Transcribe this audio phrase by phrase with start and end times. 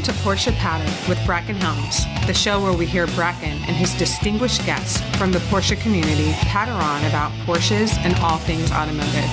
[0.00, 3.92] Welcome to Porsche Patter with Bracken Helms, the show where we hear Bracken and his
[3.98, 9.28] distinguished guests from the Porsche community patter on about Porsches and all things automotive.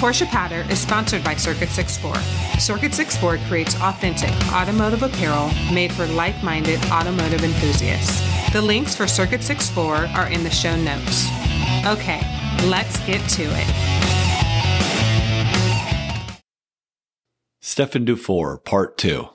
[0.00, 2.16] Porsche Patter is sponsored by Circuit 64.
[2.58, 8.20] Circuit 64 creates authentic automotive apparel made for like minded automotive enthusiasts.
[8.52, 11.28] The links for Circuit 64 are in the show notes.
[11.86, 12.22] Okay,
[12.66, 13.68] let's get to it.
[17.60, 19.28] Stephane Dufour, Part 2.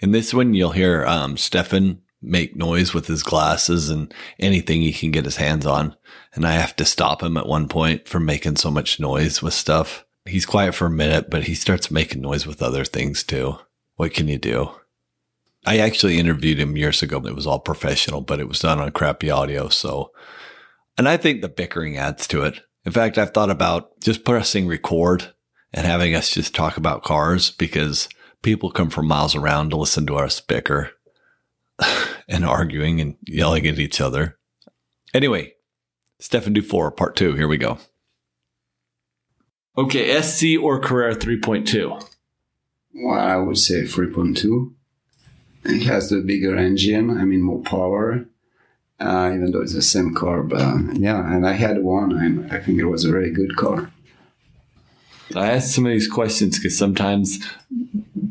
[0.00, 4.92] In this one, you'll hear um, Stephane make noise with his glasses and anything he
[4.92, 5.94] can get his hands on.
[6.34, 9.54] And I have to stop him at one point from making so much noise with
[9.54, 10.04] stuff.
[10.26, 13.58] He's quiet for a minute, but he starts making noise with other things too.
[13.96, 14.70] What can you do?
[15.66, 17.18] I actually interviewed him years ago.
[17.24, 19.68] It was all professional, but it was done on crappy audio.
[19.68, 20.12] So,
[20.96, 22.60] and I think the bickering adds to it.
[22.84, 25.32] In fact, I've thought about just pressing record
[25.74, 28.08] and having us just talk about cars because
[28.42, 30.90] people come from miles around to listen to us bicker
[32.28, 34.38] and arguing and yelling at each other.
[35.14, 35.54] Anyway,
[36.20, 37.34] Stephane Dufour, part two.
[37.34, 37.78] Here we go.
[39.76, 42.04] Okay, SC or Carrera 3.2?
[42.94, 44.72] Well, I would say 3.2.
[45.64, 48.26] It has the bigger engine, I mean, more power,
[48.98, 50.42] uh, even though it's the same car.
[50.42, 53.54] But uh, yeah, and I had one, and I think it was a very good
[53.56, 53.92] car.
[55.34, 57.38] I ask some of these questions because sometimes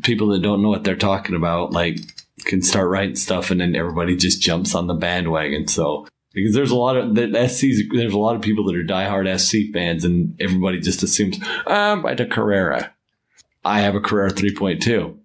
[0.02, 1.98] people that don't know what they're talking about, like,
[2.44, 5.68] can start writing stuff and then everybody just jumps on the bandwagon.
[5.68, 8.84] So, because there's a lot of the SCs, there's a lot of people that are
[8.84, 12.92] diehard SC fans, and everybody just assumes, ah, I'm by the Carrera.
[13.64, 15.16] I have a Carrera 3.2.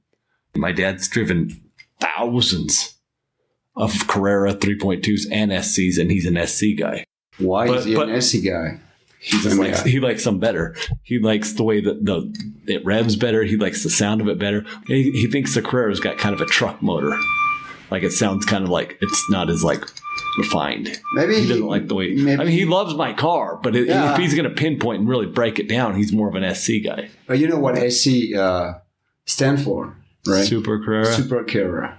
[0.56, 1.62] My dad's driven
[2.00, 2.96] thousands
[3.76, 7.06] of Carrera 3.2s and SCs, and he's an SC guy.
[7.38, 8.80] Why but, is he but, an SC guy?
[9.24, 10.76] He just likes he likes some better.
[11.02, 12.36] He likes the way that the
[12.68, 13.44] it revs better.
[13.44, 14.66] He likes the sound of it better.
[14.86, 17.18] He, he thinks the Carrera's got kind of a truck motor.
[17.90, 19.86] Like it sounds kind of like it's not as like
[20.38, 21.00] refined.
[21.14, 22.14] Maybe he doesn't like the way.
[22.16, 24.12] Maybe, I mean, he loves my car, but it, yeah.
[24.12, 26.74] if he's going to pinpoint and really break it down, he's more of an SC
[26.84, 27.10] guy.
[27.26, 28.74] But you know what SC uh,
[29.26, 29.96] stand for,
[30.28, 30.46] right?
[30.46, 31.06] Super Carrera.
[31.06, 31.98] Super Carrera.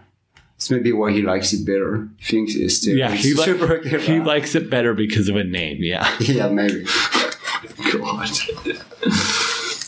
[0.65, 2.09] It's maybe why he likes it better.
[2.23, 3.11] Thinks it's still yeah.
[3.11, 5.83] He, li- he likes it better because of a name.
[5.83, 6.11] Yeah.
[6.21, 6.87] yeah, maybe.
[7.93, 8.31] God.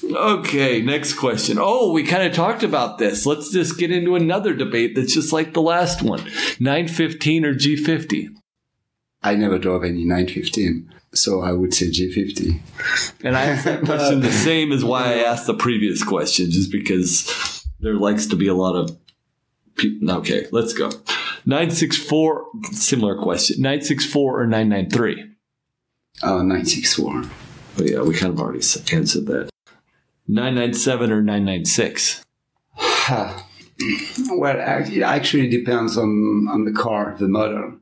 [0.04, 1.56] okay, next question.
[1.58, 3.24] Oh, we kind of talked about this.
[3.24, 6.26] Let's just get into another debate that's just like the last one
[6.60, 8.36] 915 or G50.
[9.22, 12.60] I never drove any 915, so I would say G50.
[13.24, 16.70] And I asked that question the same as why I asked the previous question, just
[16.70, 18.94] because there likes to be a lot of.
[19.78, 20.90] Okay, let's go.
[21.44, 23.62] 964, similar question.
[23.62, 25.22] 964 or 993?
[26.22, 27.22] Uh, 964.
[27.76, 29.50] But yeah, we kind of already answered that.
[30.28, 32.24] 997 or 996?
[34.30, 37.74] well, it actually depends on, on the car, the model.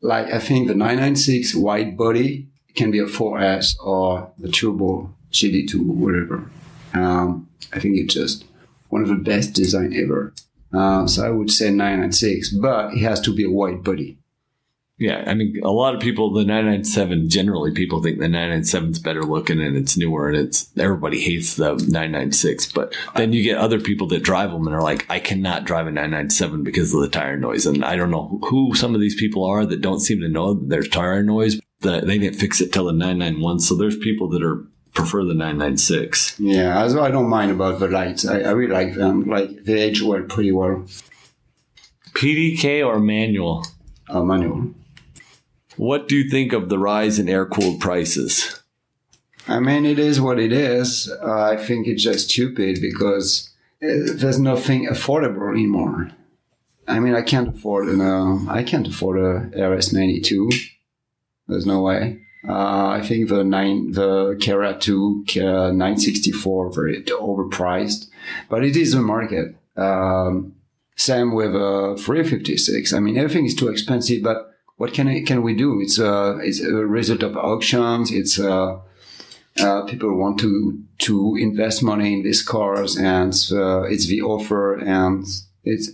[0.00, 5.80] Like, I think the 996 wide body can be a 4S or the turbo GT2,
[5.80, 6.50] whatever.
[6.94, 8.44] Um, I think it's just
[8.88, 10.32] one of the best design ever.
[10.72, 14.18] Uh, so I would say 996, but it has to be a wide body.
[14.98, 18.98] Yeah, I mean, a lot of people, the 997, generally people think the 997 is
[18.98, 22.72] better looking and it's newer and it's, everybody hates the 996.
[22.72, 25.86] But then you get other people that drive them and are like, I cannot drive
[25.86, 27.64] a 997 because of the tire noise.
[27.64, 30.54] And I don't know who some of these people are that don't seem to know
[30.54, 31.60] that there's tire noise.
[31.82, 33.60] That they didn't fix it till the 991.
[33.60, 36.38] So there's people that are prefer the 996.
[36.40, 38.26] Yeah, as I don't mind about the lights.
[38.26, 39.24] I, I really like them.
[39.24, 40.86] Like they age well pretty well.
[42.14, 43.64] PDK or manual?
[44.08, 44.74] Uh, manual.
[45.76, 48.60] What do you think of the rise in air cooled prices?
[49.46, 51.10] I mean, it is what it is.
[51.22, 53.50] Uh, I think it's just stupid because
[53.82, 56.10] uh, there's nothing affordable anymore.
[56.88, 60.50] I mean, I can't afford an uh, I can't afford a RS92.
[61.46, 62.20] There's no way.
[62.46, 68.08] Uh, I think the nine the Carrera 2 uh, 964 very overpriced,
[68.48, 69.56] but it is the market.
[69.76, 70.54] Um,
[70.94, 72.92] same with a uh, 356.
[72.92, 75.80] I mean, everything is too expensive, but what can I, can we do?
[75.80, 78.10] It's a uh, it's a result of auctions.
[78.12, 78.78] It's uh,
[79.60, 84.74] uh, people want to to invest money in these cars, and uh, it's the offer,
[84.74, 85.24] and
[85.64, 85.90] it's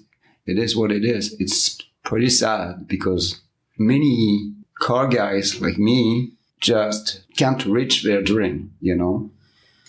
[0.46, 1.34] it is what it is.
[1.40, 3.40] It's pretty sad because
[3.78, 8.74] many car guys like me just can't reach their dream.
[8.80, 9.30] You know.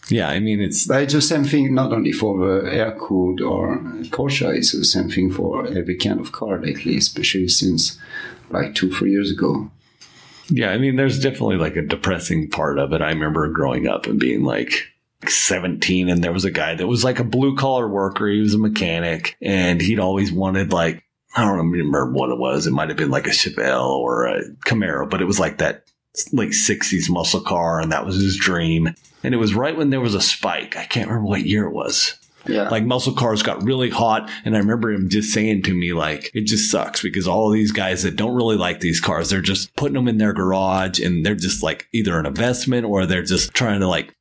[0.09, 0.87] Yeah, I mean it's.
[0.87, 3.77] But it's the same thing not only for the air cooled or
[4.15, 4.55] Porsche.
[4.55, 7.99] It's the same thing for every kind of car lately, especially since
[8.49, 9.69] like two, three years ago.
[10.47, 13.01] Yeah, I mean, there's definitely like a depressing part of it.
[13.01, 14.73] I remember growing up and being like,
[15.27, 18.27] 17 and there was a guy that was like a blue collar worker.
[18.27, 21.04] He was a mechanic and he'd always wanted like,
[21.35, 22.65] I don't remember what it was.
[22.65, 25.83] It might have been like a Chevelle or a Camaro, but it was like that
[26.31, 28.95] late 60s muscle car and that was his dream.
[29.23, 30.77] And it was right when there was a spike.
[30.77, 32.17] I can't remember what year it was.
[32.47, 32.69] Yeah.
[32.69, 34.29] Like muscle cars got really hot.
[34.45, 37.71] And I remember him just saying to me, like, it just sucks because all these
[37.71, 41.25] guys that don't really like these cars, they're just putting them in their garage and
[41.25, 44.15] they're just like either an investment or they're just trying to like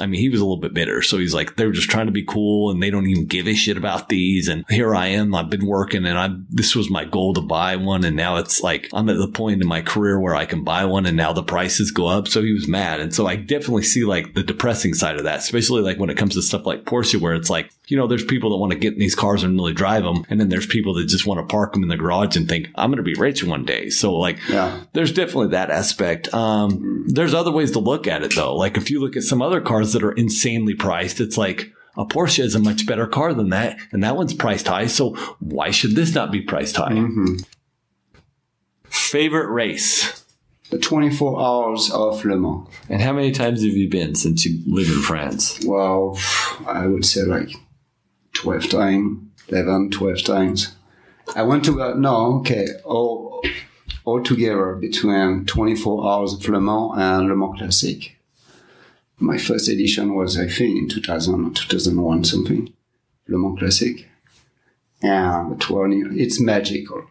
[0.00, 1.02] I mean, he was a little bit bitter.
[1.02, 3.54] So he's like, they're just trying to be cool and they don't even give a
[3.54, 4.48] shit about these.
[4.48, 5.34] And here I am.
[5.34, 8.04] I've been working and I, this was my goal to buy one.
[8.04, 10.84] And now it's like, I'm at the point in my career where I can buy
[10.84, 12.26] one and now the prices go up.
[12.26, 13.00] So he was mad.
[13.00, 16.16] And so I definitely see like the depressing side of that, especially like when it
[16.16, 18.78] comes to stuff like Porsche, where it's like, you know, there's people that want to
[18.78, 20.24] get in these cars and really drive them.
[20.30, 22.68] And then there's people that just want to park them in the garage and think,
[22.74, 23.88] I'm going to be rich one day.
[23.90, 24.80] So like, Yeah.
[24.92, 26.32] there's definitely that aspect.
[26.34, 28.54] Um, there's other ways to look at it though.
[28.54, 32.04] Like if you look at some other cars that are insanely priced, it's like a
[32.04, 34.86] Porsche is a much better car than that, and that one's priced high.
[34.86, 36.94] So why should this not be priced high?
[36.94, 37.36] hmm
[38.84, 40.24] Favorite race,
[40.70, 42.68] The 24 hours of Le Mans.
[42.88, 45.58] and how many times have you been since you live in France?
[45.64, 46.18] Well,
[46.66, 47.50] I would say like
[48.38, 49.18] 12 times,
[49.48, 50.76] 11, 12 times.
[51.34, 53.42] I went to, uh, no, okay, all,
[54.04, 58.16] all together between 24 hours of Le Mans and Le Mans Classic.
[59.18, 62.72] My first edition was, I think, in 2000 or 2001, something.
[63.26, 64.08] Le Mans Classic.
[65.02, 67.04] And 20, it's magical.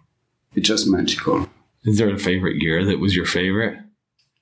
[0.55, 1.47] It's just magical.
[1.83, 3.79] Is there a favorite year that was your favorite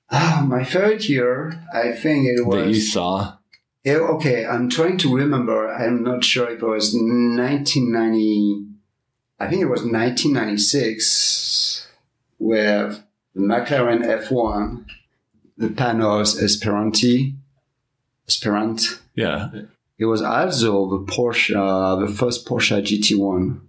[0.08, 2.58] Ah, my favorite year, I think it was.
[2.64, 3.38] that you saw?
[3.86, 5.72] Yeah, okay, I'm trying to remember.
[5.72, 8.66] I'm not sure if it was 1990.
[9.38, 11.86] I think it was 1996,
[12.38, 12.88] where
[13.36, 14.84] the McLaren F1,
[15.56, 17.34] the Panoz Esperante,
[18.28, 19.00] Esperant.
[19.14, 19.50] Yeah,
[19.98, 23.60] It was also the Porsche, uh, the first Porsche GT1.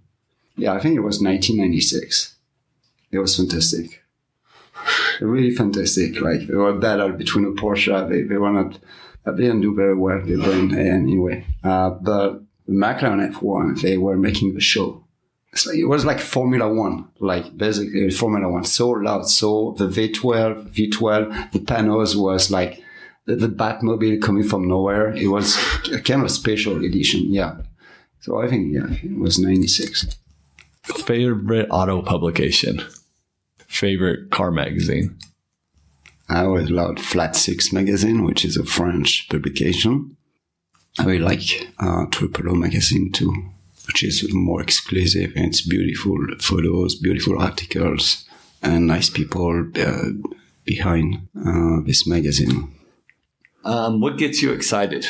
[0.56, 2.34] Yeah, I think it was 1996.
[3.12, 4.02] It was fantastic.
[5.20, 6.20] Really fantastic.
[6.20, 8.08] Like, there were a battle between a Porsche.
[8.08, 8.80] They, they were not,
[9.32, 10.20] they didn't do very well.
[10.24, 11.44] They went anyway.
[11.62, 15.04] Uh, but the McLaren F1, they were making the show.
[15.66, 18.64] Like, it was like Formula One, like basically Formula One.
[18.64, 19.26] So loud.
[19.28, 22.82] So the V12, V12, the Panoz was like
[23.24, 25.14] the, the Batmobile coming from nowhere.
[25.14, 25.56] It was
[25.92, 27.32] a kind of special edition.
[27.32, 27.56] Yeah.
[28.20, 30.16] So I think, yeah, it was 96.
[30.82, 32.82] favorite auto publication,
[33.66, 35.16] favorite car magazine.
[36.28, 40.16] I always loved Flat Six magazine, which is a French publication.
[40.98, 43.32] I really like uh, Triple O magazine too,
[43.86, 48.24] which is more exclusive and it's beautiful photos, beautiful articles,
[48.62, 50.08] and nice people uh,
[50.64, 52.74] behind uh, this magazine.
[53.64, 55.06] Um, what gets you excited?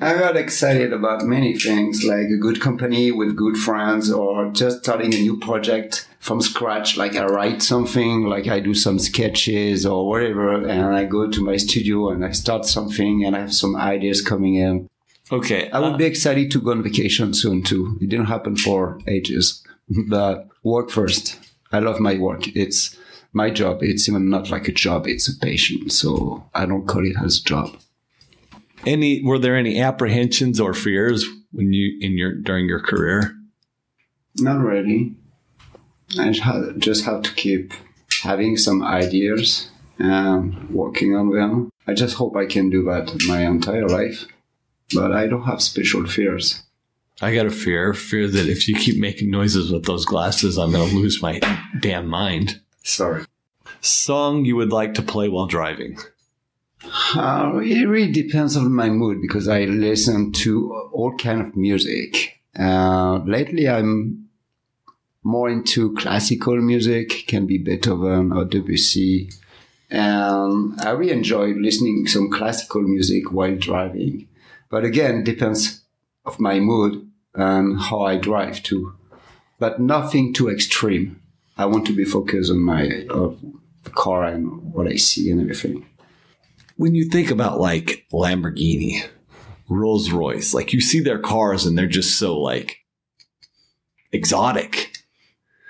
[0.00, 4.80] I got excited about many things, like a good company with good friends, or just
[4.80, 6.96] starting a new project from scratch.
[6.96, 11.44] Like I write something, like I do some sketches or whatever, and I go to
[11.44, 14.90] my studio and I start something, and I have some ideas coming in.
[15.30, 17.96] Okay, I would uh, be excited to go on vacation soon too.
[18.00, 19.62] It didn't happen for ages,
[20.08, 21.38] but work first.
[21.70, 22.48] I love my work.
[22.56, 22.98] It's
[23.32, 23.82] my job.
[23.82, 25.06] It's even not like a job.
[25.06, 25.88] It's a passion.
[25.88, 27.76] So I don't call it as a job.
[28.86, 33.34] Any were there any apprehensions or fears when you in your during your career?
[34.36, 35.14] Not really.
[36.18, 36.30] I
[36.78, 37.72] just have to keep
[38.22, 41.70] having some ideas and working on them.
[41.86, 44.26] I just hope I can do that my entire life.
[44.94, 46.62] But I don't have special fears.
[47.22, 50.72] I got a fear, fear that if you keep making noises with those glasses, I'm
[50.72, 51.40] going to lose my
[51.80, 52.60] damn mind.
[52.82, 53.24] Sorry.
[53.80, 55.96] Song you would like to play while driving?
[57.16, 62.40] Uh, it really depends on my mood because I listen to all kind of music.
[62.58, 64.28] Uh, lately, I'm
[65.22, 69.30] more into classical music, can be Beethoven or Debussy,
[69.90, 74.28] and I really enjoy listening some classical music while driving.
[74.70, 75.82] But again, depends
[76.24, 78.94] of my mood and how I drive too.
[79.58, 81.20] But nothing too extreme.
[81.56, 83.32] I want to be focused on my uh,
[83.94, 85.86] car and what I see and everything.
[86.76, 89.06] When you think about like Lamborghini,
[89.68, 92.78] Rolls Royce, like you see their cars and they're just so like
[94.12, 94.92] exotic.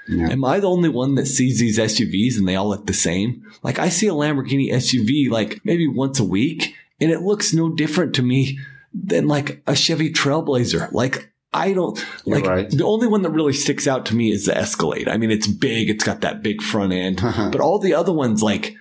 [0.09, 0.31] Yeah.
[0.31, 3.43] Am I the only one that sees these SUVs and they all look the same?
[3.63, 7.71] Like I see a Lamborghini SUV like maybe once a week and it looks no
[7.71, 8.59] different to me
[8.93, 10.93] than like a Chevy Trailblazer.
[10.93, 12.69] Like I don't like right.
[12.69, 15.09] the only one that really sticks out to me is the Escalade.
[15.09, 18.43] I mean, it's big, it's got that big front end, but all the other ones
[18.43, 18.75] like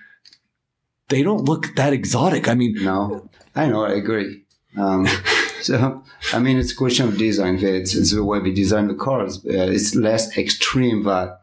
[1.08, 2.48] they don't look that exotic.
[2.48, 4.44] I mean, No, I know, I agree.
[4.76, 5.06] Um,
[5.60, 7.58] so, I mean, it's a question of design.
[7.62, 9.38] It's, it's the way we design the cars.
[9.44, 11.40] Uh, it's less extreme that,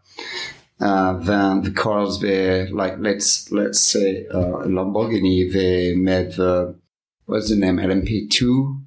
[0.79, 2.95] uh, than the cars they like.
[2.97, 5.51] Let's let's say uh, Lamborghini.
[5.51, 6.75] They made the
[7.25, 8.81] what's the name LMP2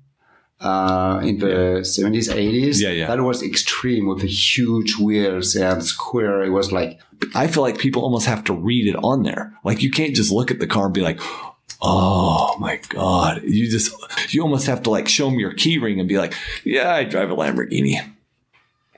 [0.64, 2.80] uh, in the seventies, eighties.
[2.82, 3.06] Yeah, yeah.
[3.08, 6.42] That was extreme with the huge wheels and square.
[6.42, 6.98] It was like
[7.34, 9.52] I feel like people almost have to read it on there.
[9.64, 11.20] Like you can't just look at the car and be like,
[11.82, 13.94] "Oh my god!" You just
[14.32, 17.04] you almost have to like show them your key ring and be like, "Yeah, I
[17.04, 17.96] drive a Lamborghini."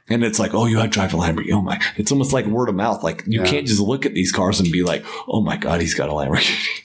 [0.08, 1.80] And it's like, "Oh, you I drive a Lamborghini." Oh my!
[1.96, 3.02] It's almost like word of mouth.
[3.02, 3.46] Like you Yeah.
[3.50, 6.12] can't just look at these cars and be like, "Oh my god, he's got a
[6.12, 6.82] Lamborghini."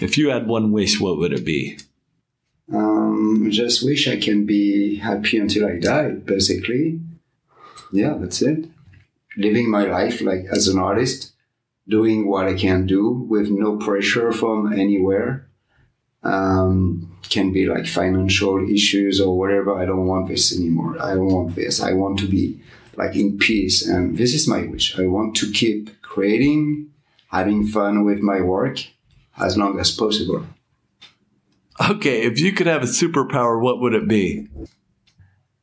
[0.00, 1.78] if you had one wish, what would it be?
[2.72, 7.00] Um, just wish I can be happy until I die, basically.
[7.92, 8.66] Yeah, that's it.
[9.36, 11.32] Living my life like as an artist,
[11.88, 15.46] doing what I can do with no pressure from anywhere.
[16.22, 19.78] Um, can be like financial issues or whatever.
[19.78, 21.00] I don't want this anymore.
[21.00, 21.80] I don't want this.
[21.80, 22.60] I want to be
[22.96, 23.86] like in peace.
[23.86, 24.98] And this is my wish.
[24.98, 26.90] I want to keep creating,
[27.30, 28.84] having fun with my work
[29.40, 30.44] as long as possible.
[31.88, 34.48] Okay, if you could have a superpower, what would it be?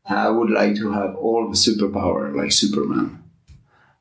[0.09, 3.23] I would like to have all the superpower like Superman.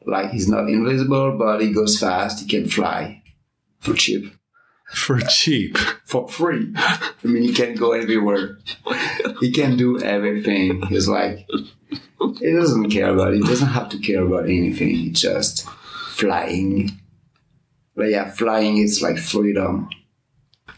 [0.06, 2.40] Like he's not invisible, but he goes fast.
[2.40, 3.23] He can fly
[3.80, 4.32] for cheap,
[4.94, 5.76] For cheap.
[6.04, 6.73] for free.
[6.76, 8.58] I mean, he can go everywhere.
[9.40, 10.82] He can do everything.
[10.87, 11.46] He's like
[12.40, 13.35] he doesn't care about.
[13.35, 14.90] He doesn't have to care about anything.
[14.90, 15.68] He just
[16.11, 16.90] flying.
[17.96, 19.88] But yeah, flying is like freedom.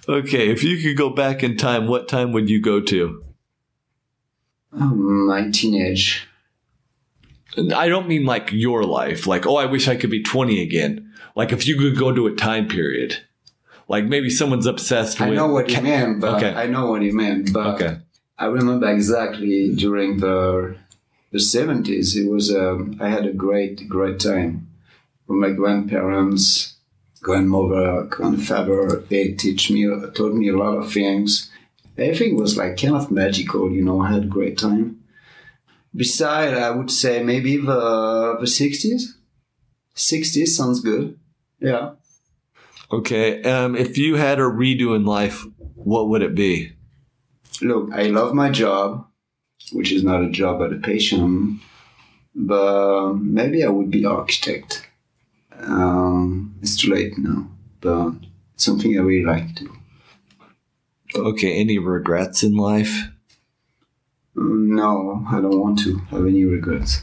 [0.08, 3.22] Okay, if you could go back in time, what time would you go to?
[4.72, 6.26] Um, my teenage.
[7.74, 11.12] I don't mean like your life, like, oh, I wish I could be 20 again.
[11.34, 13.18] Like if you could go to a time period.
[13.88, 15.36] Like maybe someone's obsessed I with.
[15.38, 16.52] know what you mean, but Okay.
[16.54, 17.98] I know what you mean, but Okay.
[18.38, 20.76] I remember exactly during the
[21.32, 22.16] the seventies.
[22.16, 24.68] It was um, I had a great great time
[25.26, 26.74] with my grandparents,
[27.22, 29.02] grandmother, grandfather.
[29.08, 31.50] They teach me taught me a lot of things.
[31.96, 34.00] Everything was like kind of magical, you know.
[34.00, 35.00] I had a great time.
[35.94, 39.16] Beside, I would say maybe the the sixties.
[39.94, 41.18] Sixties sounds good.
[41.60, 41.92] Yeah.
[42.92, 43.42] Okay.
[43.42, 45.44] Um, if you had a redo in life,
[45.74, 46.72] what would it be?
[47.60, 49.06] Look, I love my job,
[49.72, 51.60] which is not a job but a passion.
[52.34, 54.88] But maybe I would be architect.
[55.60, 55.97] Um,
[56.72, 57.48] it's too late now,
[57.80, 58.12] but
[58.54, 59.72] it's something I really like to.
[61.16, 61.58] Okay.
[61.58, 63.08] Any regrets in life?
[64.36, 67.00] Um, No, I don't want to have any regrets.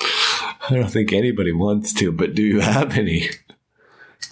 [0.00, 3.28] I don't think anybody wants to, but do you have any?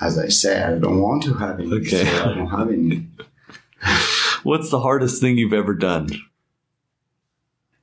[0.00, 2.04] As I said, I don't want to have any, Okay.
[2.04, 3.06] so I don't have any.
[4.44, 6.08] What's the hardest thing you've ever done?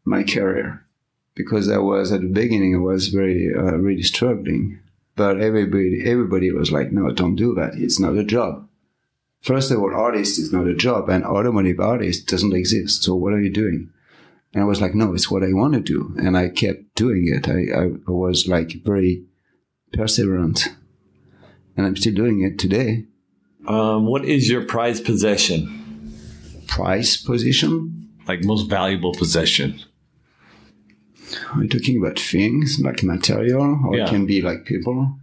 [0.06, 0.85] My career,
[1.36, 4.80] because I was at the beginning, I was very uh, really struggling.
[5.16, 7.76] But everybody, everybody was like, "No, don't do that.
[7.76, 8.68] It's not a job."
[9.42, 13.04] First of all, artist is not a job, and automotive artist doesn't exist.
[13.04, 13.92] So what are you doing?
[14.56, 17.28] And I was like, no, it's what I want to do, and I kept doing
[17.28, 17.48] it.
[17.48, 19.26] I, I, was like very
[19.94, 20.70] perseverant,
[21.76, 23.06] and I'm still doing it today.
[23.68, 26.14] Um, what is your prized possession?
[26.68, 28.10] Price position?
[28.28, 29.82] Like most valuable possession?
[31.54, 34.06] Are you talking about things like material, or Yeah.
[34.06, 35.16] it can be like people?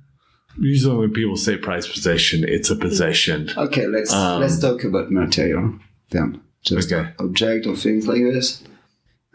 [0.59, 3.51] Usually, when people say prized possession, it's a possession.
[3.57, 5.75] Okay, let's Um, let's talk about material
[6.11, 6.41] then.
[6.65, 7.09] Just Okay.
[7.19, 8.63] object or things like this.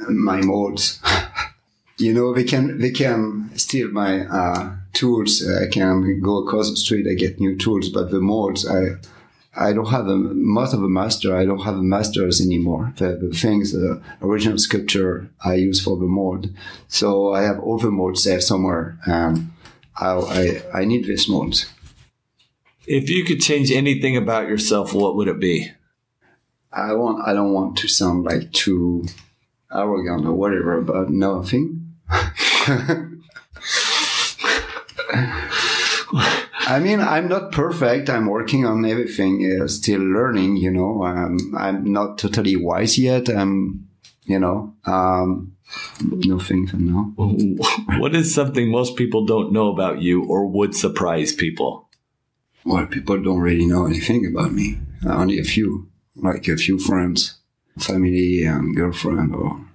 [0.09, 0.99] My molds.
[1.97, 5.43] you know, they can they can steal my uh, tools.
[5.47, 7.07] I can go across the street.
[7.09, 8.97] I get new tools, but the molds I.
[9.57, 11.35] I don't have a most of a master.
[11.35, 12.93] I don't have a masters anymore.
[12.97, 16.49] The, the things, the original sculpture I use for the mold.
[16.87, 18.99] So I have all the molds saved somewhere.
[19.05, 19.51] And
[19.99, 21.71] I, I, I need this molds.
[22.85, 25.71] If you could change anything about yourself, what would it be?
[26.71, 29.05] I want I don't want to sound like too
[29.73, 31.95] arrogant or whatever, but nothing.
[36.67, 38.09] I mean, I'm not perfect.
[38.09, 39.61] I'm working on everything.
[39.61, 40.57] Uh, still learning.
[40.57, 43.29] You know, um, I'm not totally wise yet.
[43.29, 43.87] I'm,
[44.25, 45.55] you know, um,
[46.01, 47.13] nothing for now.
[47.99, 51.87] what is something most people don't know about you or would surprise people?
[52.65, 54.77] Well, people don't really know anything about me.
[55.07, 57.37] Only a few, like a few friends,
[57.79, 59.65] family, and girlfriend, or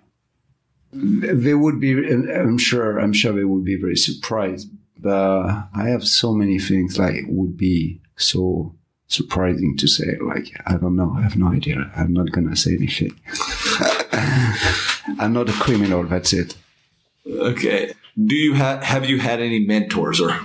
[0.92, 1.92] they would be.
[1.94, 2.98] I'm sure.
[2.98, 4.68] I'm sure they would be very surprised
[5.02, 8.74] but I have so many things like would be so
[9.08, 10.16] surprising to say.
[10.20, 11.90] Like I don't know, I have no idea.
[11.96, 13.18] I'm not gonna say anything.
[15.18, 16.04] I'm not a criminal.
[16.04, 16.56] That's it.
[17.26, 17.92] Okay.
[18.16, 20.38] Do you have have you had any mentors or?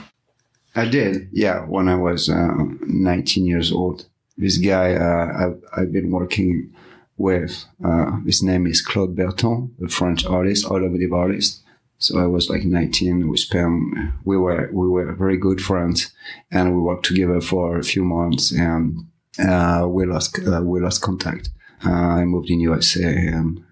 [0.75, 1.61] I did, yeah.
[1.65, 4.05] When I was uh, 19 years old,
[4.37, 6.71] this guy uh, I've, I've been working
[7.17, 7.65] with.
[7.83, 11.63] Uh, his name is Claude Berton, a French artist, automotive artist.
[11.99, 13.27] So I was like 19.
[13.27, 16.13] We spent, we were, we were very good friends
[16.51, 19.07] and we worked together for a few months and,
[19.39, 21.49] uh, we lost, uh, we lost contact.
[21.85, 23.63] Uh, I moved in USA and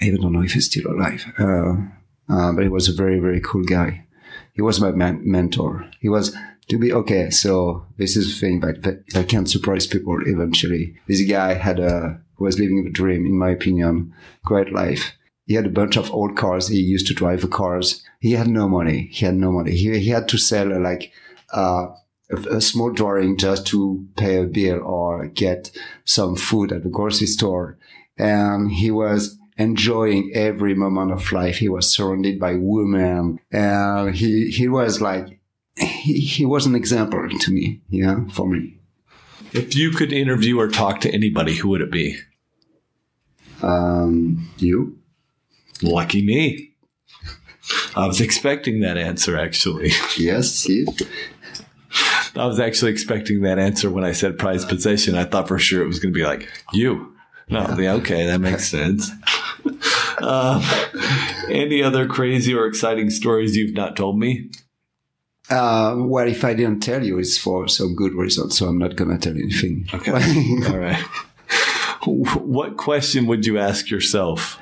[0.00, 1.24] I even don't know if he's still alive.
[1.38, 1.74] Uh,
[2.28, 4.04] uh, but he was a very, very cool guy.
[4.52, 5.88] He was my man- mentor.
[6.00, 6.36] He was,
[6.68, 7.30] to be okay.
[7.30, 10.96] So this is the thing that, that, that can surprise people eventually.
[11.06, 14.12] This guy had a, was living a dream, in my opinion,
[14.44, 15.12] great life
[15.48, 16.68] he had a bunch of old cars.
[16.68, 18.04] He used to drive the cars.
[18.20, 19.08] He had no money.
[19.10, 19.72] He had no money.
[19.72, 21.10] He, he had to sell uh, like
[21.54, 21.86] uh,
[22.30, 25.70] a, a, small drawing just to pay a bill or get
[26.04, 27.78] some food at the grocery store.
[28.18, 31.56] And he was enjoying every moment of life.
[31.56, 35.40] He was surrounded by women and he, he was like,
[35.78, 38.80] he, he was an example to me, yeah, for me.
[39.54, 42.18] If you could interview or talk to anybody, who would it be?
[43.62, 44.98] Um, you?
[45.82, 46.72] Lucky me.
[47.94, 49.90] I was expecting that answer actually.
[50.16, 50.86] Yes, see?
[52.36, 55.14] I was actually expecting that answer when I said prized possession.
[55.14, 57.14] I thought for sure it was going to be like you.
[57.48, 57.94] No, yeah.
[57.94, 59.10] okay, that makes sense.
[60.20, 60.60] Uh,
[61.48, 64.50] any other crazy or exciting stories you've not told me?
[65.48, 68.96] Uh, well, if I didn't tell you, it's for some good reason, so I'm not
[68.96, 69.88] going to tell anything.
[69.94, 70.12] Okay.
[70.68, 71.02] All right.
[72.04, 74.58] What question would you ask yourself?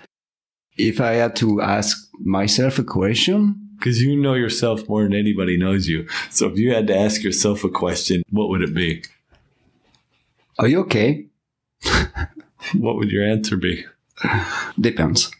[0.76, 5.56] If I had to ask myself a question, because you know yourself more than anybody
[5.56, 6.08] knows you.
[6.30, 9.04] So if you had to ask yourself a question, what would it be?
[10.58, 11.26] Are you okay?
[12.74, 13.84] what would your answer be?
[14.80, 15.30] Depends.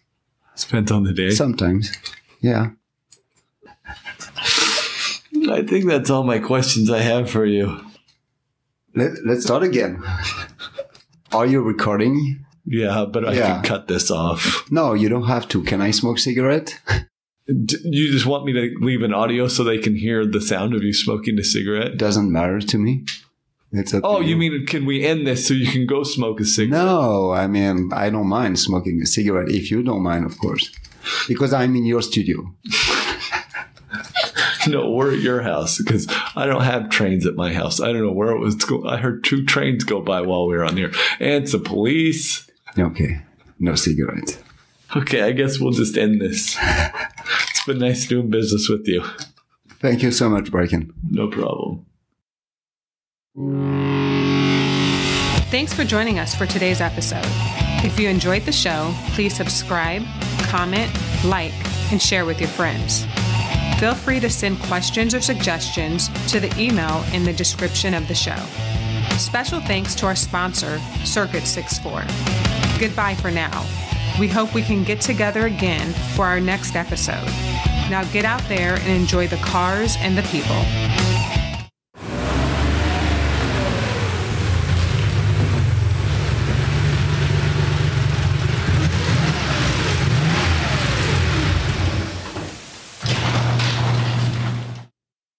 [0.58, 1.30] Depends on the day.
[1.30, 1.92] Sometimes,
[2.40, 2.70] yeah.
[5.50, 7.80] I think that's all my questions I have for you.
[8.94, 10.02] Let, let's start again.
[11.32, 12.45] Are you recording?
[12.66, 13.54] Yeah, but I yeah.
[13.54, 14.70] can cut this off.
[14.70, 15.62] No, you don't have to.
[15.62, 16.78] Can I smoke cigarette?
[17.46, 20.82] You just want me to leave an audio so they can hear the sound of
[20.82, 21.96] you smoking a cigarette?
[21.96, 23.04] Doesn't matter to me.
[23.72, 24.30] It's oh, you.
[24.30, 26.84] you mean can we end this so you can go smoke a cigarette?
[26.84, 30.72] No, I mean I don't mind smoking a cigarette if you don't mind, of course,
[31.28, 32.54] because I'm in your studio.
[34.68, 37.80] no, we're at your house because I don't have trains at my house.
[37.80, 38.56] I don't know where it was.
[38.56, 38.86] Going.
[38.86, 42.45] I heard two trains go by while we were on here, and some police.
[42.78, 43.22] Okay.
[43.58, 44.42] No cigarette.
[44.94, 46.56] Okay, I guess we'll just end this.
[46.60, 49.02] it's been nice doing business with you.
[49.80, 50.92] Thank you so much, Bracken.
[51.10, 51.86] No problem.
[55.50, 57.24] Thanks for joining us for today's episode.
[57.84, 60.02] If you enjoyed the show, please subscribe,
[60.44, 60.90] comment,
[61.24, 61.52] like,
[61.92, 63.04] and share with your friends.
[63.78, 68.14] Feel free to send questions or suggestions to the email in the description of the
[68.14, 68.36] show.
[69.18, 72.02] Special thanks to our sponsor, Circuit 64.
[72.78, 73.66] Goodbye for now.
[74.20, 77.26] We hope we can get together again for our next episode.
[77.90, 81.05] Now get out there and enjoy the cars and the people.